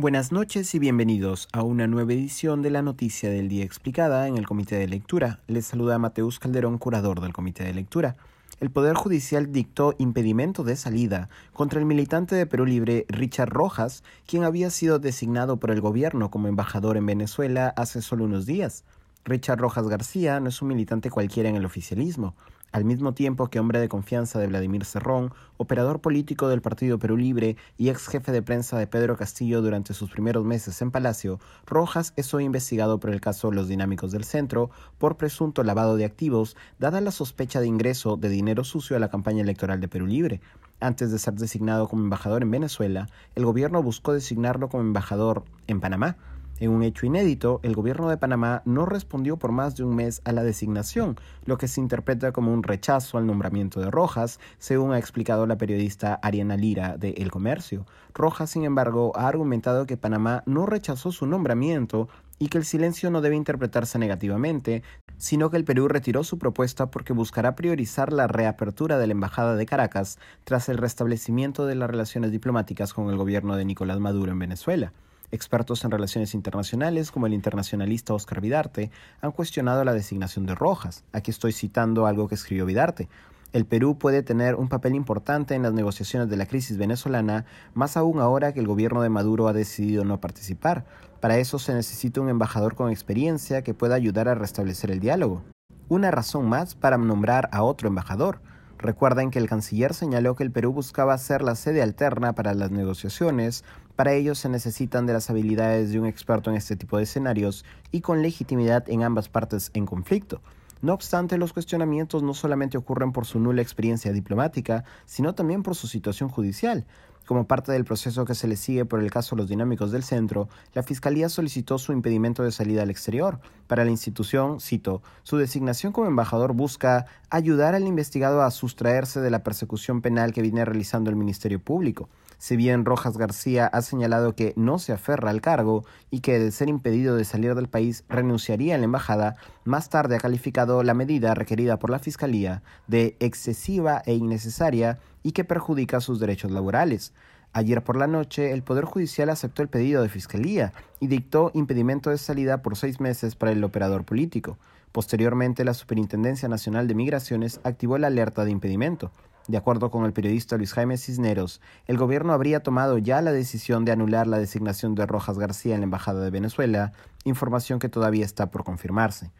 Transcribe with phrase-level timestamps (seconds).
[0.00, 4.36] Buenas noches y bienvenidos a una nueva edición de la Noticia del Día Explicada en
[4.36, 5.40] el Comité de Lectura.
[5.48, 8.16] Les saluda Mateus Calderón, curador del Comité de Lectura.
[8.60, 14.04] El Poder Judicial dictó impedimento de salida contra el militante de Perú Libre Richard Rojas,
[14.24, 18.84] quien había sido designado por el gobierno como embajador en Venezuela hace solo unos días.
[19.24, 22.36] Richard Rojas García no es un militante cualquiera en el oficialismo
[22.72, 27.16] al mismo tiempo que hombre de confianza de Vladimir Cerrón, operador político del Partido Perú
[27.16, 31.40] Libre y ex jefe de prensa de Pedro Castillo durante sus primeros meses en Palacio,
[31.66, 36.04] Rojas es hoy investigado por el caso Los Dinámicos del Centro por presunto lavado de
[36.04, 40.06] activos, dada la sospecha de ingreso de dinero sucio a la campaña electoral de Perú
[40.06, 40.40] Libre.
[40.80, 45.80] Antes de ser designado como embajador en Venezuela, el gobierno buscó designarlo como embajador en
[45.80, 46.16] Panamá.
[46.60, 50.20] En un hecho inédito, el gobierno de Panamá no respondió por más de un mes
[50.24, 54.92] a la designación, lo que se interpreta como un rechazo al nombramiento de Rojas, según
[54.92, 57.86] ha explicado la periodista Ariana Lira de El Comercio.
[58.12, 62.08] Rojas, sin embargo, ha argumentado que Panamá no rechazó su nombramiento
[62.40, 64.82] y que el silencio no debe interpretarse negativamente,
[65.16, 69.54] sino que el Perú retiró su propuesta porque buscará priorizar la reapertura de la Embajada
[69.54, 74.32] de Caracas tras el restablecimiento de las relaciones diplomáticas con el gobierno de Nicolás Maduro
[74.32, 74.92] en Venezuela.
[75.30, 78.90] Expertos en relaciones internacionales, como el internacionalista Oscar Vidarte,
[79.20, 81.04] han cuestionado la designación de Rojas.
[81.12, 83.10] Aquí estoy citando algo que escribió Vidarte.
[83.52, 87.98] El Perú puede tener un papel importante en las negociaciones de la crisis venezolana, más
[87.98, 90.86] aún ahora que el gobierno de Maduro ha decidido no participar.
[91.20, 95.42] Para eso se necesita un embajador con experiencia que pueda ayudar a restablecer el diálogo.
[95.88, 98.40] Una razón más para nombrar a otro embajador.
[98.78, 102.70] Recuerden que el canciller señaló que el Perú buscaba ser la sede alterna para las
[102.70, 103.64] negociaciones,
[103.98, 107.64] para ello se necesitan de las habilidades de un experto en este tipo de escenarios
[107.90, 110.40] y con legitimidad en ambas partes en conflicto.
[110.82, 115.74] No obstante, los cuestionamientos no solamente ocurren por su nula experiencia diplomática, sino también por
[115.74, 116.86] su situación judicial.
[117.26, 120.48] Como parte del proceso que se le sigue por el caso Los Dinámicos del Centro,
[120.74, 123.40] la Fiscalía solicitó su impedimento de salida al exterior.
[123.66, 129.30] Para la institución, cito, su designación como embajador busca ayudar al investigado a sustraerse de
[129.32, 132.08] la persecución penal que viene realizando el Ministerio Público.
[132.38, 136.52] Si bien Rojas García ha señalado que no se aferra al cargo y que de
[136.52, 140.94] ser impedido de salir del país renunciaría a la embajada, más tarde ha calificado la
[140.94, 147.12] medida requerida por la Fiscalía de excesiva e innecesaria y que perjudica sus derechos laborales.
[147.52, 152.10] Ayer por la noche, el Poder Judicial aceptó el pedido de Fiscalía y dictó impedimento
[152.10, 154.58] de salida por seis meses para el operador político.
[154.92, 159.10] Posteriormente, la Superintendencia Nacional de Migraciones activó la alerta de impedimento.
[159.48, 163.86] De acuerdo con el periodista Luis Jaime Cisneros, el gobierno habría tomado ya la decisión
[163.86, 166.92] de anular la designación de Rojas García en la Embajada de Venezuela,
[167.24, 169.32] información que todavía está por confirmarse.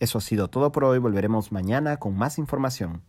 [0.00, 3.02] Eso ha sido todo por hoy, volveremos mañana con más información.